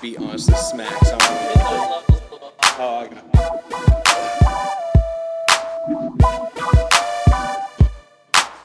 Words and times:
Be 0.00 0.16
honest, 0.18 0.48
this 0.48 0.70
smacks. 0.70 1.10
I 1.12 2.02
I 2.78 3.08
got. 3.08 3.26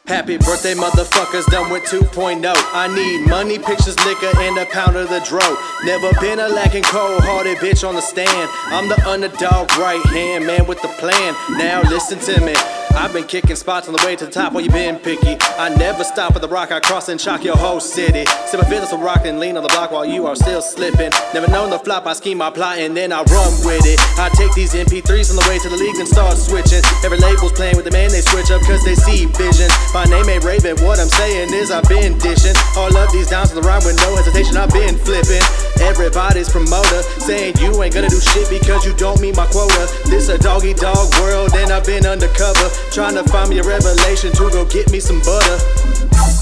Happy 0.06 0.38
birthday, 0.38 0.74
motherfuckers, 0.74 1.46
done 1.46 1.72
with 1.72 1.84
2.0. 1.84 2.44
I 2.46 2.94
need 2.94 3.30
money, 3.30 3.58
pictures, 3.58 3.98
liquor, 4.06 4.30
and 4.40 4.58
a 4.58 4.66
pound 4.66 4.98
of 4.98 5.10
the 5.10 5.20
dro. 5.22 5.40
Never 5.86 6.12
been 6.20 6.40
a 6.40 6.50
lacking 6.50 6.84
cold 6.84 7.24
hearted 7.24 7.58
bitch 7.58 7.88
on 7.88 7.96
the 7.96 8.02
stand. 8.02 8.50
I'm 8.66 8.90
the 8.90 9.02
underdog 9.08 9.72
right 9.78 10.06
hand 10.08 10.46
man 10.46 10.68
with 10.68 10.82
the 10.82 10.90
plan. 11.00 11.34
Now 11.58 11.82
listen 11.84 12.20
to 12.20 12.42
me. 12.42 12.56
I've 12.96 13.14
been 13.14 13.26
kicking 13.26 13.56
spots 13.56 13.88
on 13.88 13.94
the 13.94 14.04
way 14.06 14.16
to 14.16 14.26
the 14.26 14.32
top 14.32 14.54
while 14.54 14.64
you 14.64 14.70
been 14.70 14.98
picky. 14.98 15.38
I 15.58 15.70
never 15.76 16.04
stop 16.04 16.36
at 16.36 16.42
the 16.42 16.48
rock, 16.48 16.72
I 16.72 16.80
cross 16.80 17.10
and 17.10 17.20
shock 17.20 17.44
your 17.44 17.58
whole 17.58 17.80
city. 17.80 18.26
Sipping 18.48 18.68
fitness 18.68 18.92
with 18.92 19.02
rock 19.02 19.26
and 19.26 19.40
lean 19.40 19.58
on 19.58 19.64
the 19.64 19.70
block 19.70 19.92
while 19.92 20.06
you 20.06 20.26
are 20.28 20.36
still 20.36 20.62
slipping. 20.62 21.12
Never 21.34 21.48
known 21.48 21.70
the 21.70 21.80
flop, 21.80 22.06
I 22.06 22.14
scheme, 22.14 22.42
I 22.42 22.50
plot, 22.50 22.80
and 22.80 22.96
then 22.96 23.12
I 23.12 23.24
run 23.24 23.52
with 23.66 23.86
it. 23.86 24.00
I 24.18 24.30
these 24.54 24.74
MP3s 24.74 25.32
on 25.32 25.38
the 25.40 25.46
way 25.48 25.58
to 25.60 25.70
the 25.70 25.78
league 25.78 25.96
and 25.98 26.08
start 26.08 26.38
switching. 26.38 26.84
Every 27.04 27.18
label's 27.18 27.54
playing 27.54 27.76
with 27.76 27.86
the 27.86 27.92
man, 27.92 28.12
they 28.12 28.22
switch 28.22 28.52
up 28.52 28.62
cause 28.64 28.84
they 28.84 28.96
see 28.96 29.26
vision. 29.38 29.70
My 29.94 30.06
name 30.06 30.28
ain't 30.28 30.44
Raven, 30.44 30.80
what 30.84 31.00
I'm 31.00 31.10
saying 31.10 31.54
is 31.54 31.72
I've 31.72 31.88
been 31.88 32.18
dishing. 32.18 32.56
All 32.76 32.92
of 32.92 33.12
these 33.12 33.30
downs 33.30 33.54
to 33.54 33.56
the 33.56 33.66
rhyme 33.66 33.84
with 33.86 34.00
no 34.02 34.16
hesitation, 34.16 34.58
I've 34.58 34.74
been 34.74 34.98
flipping. 34.98 35.44
Everybody's 35.84 36.50
promoter 36.50 37.02
saying 37.22 37.58
you 37.60 37.74
ain't 37.84 37.94
gonna 37.94 38.10
do 38.10 38.20
shit 38.20 38.50
because 38.50 38.86
you 38.86 38.94
don't 38.96 39.20
meet 39.22 39.36
my 39.36 39.48
quota. 39.48 39.90
This 40.08 40.30
a 40.30 40.38
doggy 40.38 40.74
dog 40.74 41.12
world, 41.20 41.54
and 41.56 41.72
I've 41.72 41.86
been 41.86 42.06
undercover. 42.06 42.70
Trying 42.92 43.16
to 43.16 43.24
find 43.30 43.50
me 43.50 43.60
a 43.60 43.64
revelation 43.64 44.32
to 44.34 44.50
go 44.50 44.66
get 44.66 44.92
me 44.92 45.00
some 45.00 45.20
butter. 45.22 45.58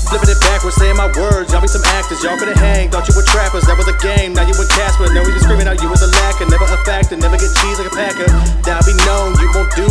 Flipping 0.10 0.30
it 0.30 0.42
backwards, 0.42 0.76
saying 0.78 0.98
my 0.98 1.10
words. 1.18 1.54
Y'all 1.54 1.62
be 1.62 1.70
some 1.70 1.86
actors, 1.98 2.24
y'all 2.24 2.38
could've 2.38 2.58
hang. 2.58 2.90
Thought 2.90 3.08
you 3.10 3.16
were 3.16 3.26
trappers, 3.26 3.66
that 3.70 3.78
was 3.78 3.86
a 3.90 3.98
game. 4.02 4.34
Now 4.34 4.46
you 4.46 4.54
with 4.58 4.70
Casper. 4.74 5.06
Now 5.14 5.26
we 5.26 5.32
just 5.34 5.49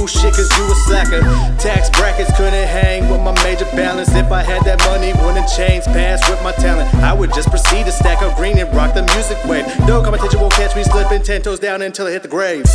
shit 0.09 0.35
cause 0.35 0.51
you 0.57 0.65
a 0.65 0.75
slacker. 0.87 1.21
Tax 1.59 1.91
brackets 1.91 2.35
couldn't 2.37 2.67
hang 2.67 3.09
with 3.11 3.21
my 3.21 3.33
major 3.45 3.67
balance. 3.77 4.15
If 4.15 4.33
I 4.33 4.43
had 4.43 4.65
that 4.65 4.79
money, 4.87 5.13
wouldn't 5.25 5.49
change 5.49 5.85
pass 5.85 6.29
with 6.29 6.43
my 6.43 6.53
talent. 6.53 6.93
I 6.97 7.13
would 7.13 7.33
just 7.33 7.51
proceed 7.51 7.85
to 7.87 7.93
stack 7.93 8.23
up 8.23 8.37
green 8.37 8.59
and 8.59 8.75
rock 8.75 8.95
the 8.95 9.03
music 9.15 9.39
wave. 9.45 9.67
No 9.87 10.03
competition 10.03 10.41
won't 10.41 10.55
catch 10.55 10.75
me 10.75 10.83
slipping 10.85 11.23
ten 11.23 11.43
toes 11.43 11.61
down 11.61 11.83
until 11.83 12.07
I 12.07 12.11
hit 12.13 12.23
the 12.23 12.29
grave. 12.29 12.67